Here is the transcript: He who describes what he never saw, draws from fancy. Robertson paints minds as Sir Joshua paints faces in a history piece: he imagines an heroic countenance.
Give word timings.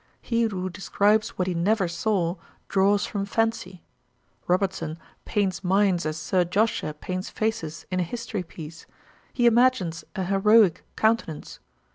He 0.23 0.41
who 0.41 0.67
describes 0.71 1.37
what 1.37 1.47
he 1.47 1.53
never 1.53 1.87
saw, 1.87 2.37
draws 2.67 3.05
from 3.05 3.23
fancy. 3.23 3.83
Robertson 4.47 4.97
paints 5.25 5.63
minds 5.63 6.07
as 6.07 6.17
Sir 6.17 6.43
Joshua 6.43 6.95
paints 6.95 7.29
faces 7.29 7.85
in 7.91 7.99
a 7.99 8.03
history 8.03 8.41
piece: 8.41 8.87
he 9.31 9.45
imagines 9.45 10.03
an 10.15 10.25
heroic 10.25 10.83
countenance. 10.95 11.59